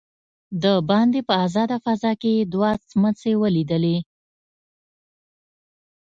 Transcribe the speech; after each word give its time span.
دباندې 0.63 1.21
په 1.27 1.33
آزاده 1.45 1.77
فضا 1.85 2.11
کې 2.21 2.29
يې 2.37 2.43
دوه 2.53 2.69
سمڅې 2.89 3.33
وليدلې. 3.41 3.97